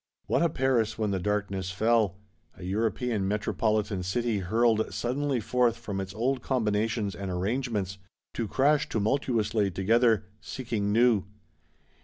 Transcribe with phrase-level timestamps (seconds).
[0.25, 2.15] What a Paris, when the darkness fell!
[2.57, 7.99] A European metropolitan City hurled suddenly forth from its old combinations and arrangements;
[8.33, 11.25] to crash tumultuously together, seeking new.